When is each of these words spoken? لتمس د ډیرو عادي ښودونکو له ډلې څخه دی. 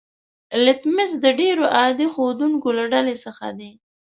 لتمس 0.65 1.11
د 1.23 1.25
ډیرو 1.39 1.65
عادي 1.77 2.07
ښودونکو 2.13 2.69
له 2.77 2.83
ډلې 2.93 3.15
څخه 3.25 3.45
دی. 3.59 3.71